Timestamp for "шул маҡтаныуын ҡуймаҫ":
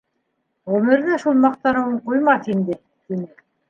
1.25-2.53